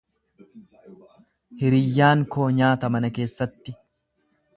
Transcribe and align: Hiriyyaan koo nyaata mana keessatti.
Hiriyyaan 1.59 2.23
koo 2.37 2.47
nyaata 2.61 2.91
mana 2.95 3.13
keessatti. 3.19 3.77